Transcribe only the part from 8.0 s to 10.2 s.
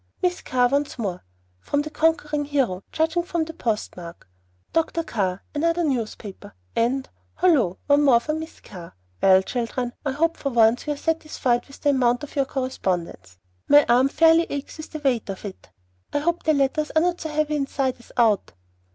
more for Miss Carr. Well, children, I